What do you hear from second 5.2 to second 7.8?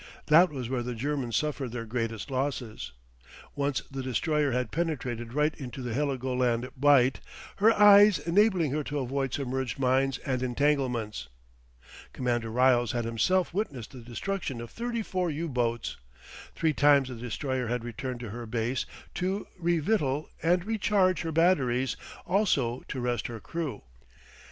right into the Heligoland Bight, her